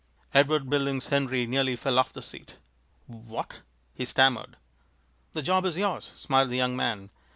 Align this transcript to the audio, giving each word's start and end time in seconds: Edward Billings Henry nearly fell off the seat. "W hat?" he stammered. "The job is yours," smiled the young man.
Edward 0.33 0.67
Billings 0.67 1.09
Henry 1.09 1.45
nearly 1.45 1.75
fell 1.75 1.99
off 1.99 2.11
the 2.11 2.23
seat. 2.23 2.55
"W 3.07 3.35
hat?" 3.37 3.57
he 3.93 4.03
stammered. 4.03 4.57
"The 5.33 5.43
job 5.43 5.63
is 5.63 5.77
yours," 5.77 6.11
smiled 6.15 6.49
the 6.49 6.57
young 6.57 6.75
man. 6.75 7.11